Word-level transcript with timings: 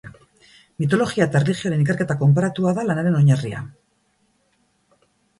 Mitologia 0.83 1.25
eta 1.25 1.37
erlijioaren 1.41 1.83
ikerketa 1.83 2.15
konparatua 2.21 2.73
da 2.77 2.85
lanaren 2.87 3.17
oinarria. 3.35 3.61